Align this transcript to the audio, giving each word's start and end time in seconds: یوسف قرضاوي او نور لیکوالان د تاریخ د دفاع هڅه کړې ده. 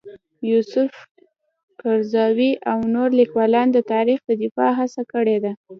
یوسف 0.51 0.91
قرضاوي 1.81 2.51
او 2.71 2.79
نور 2.93 3.09
لیکوالان 3.19 3.67
د 3.73 3.77
تاریخ 3.93 4.19
د 4.25 4.31
دفاع 4.43 4.71
هڅه 4.79 5.01
کړې 5.13 5.37
ده. 5.43 5.51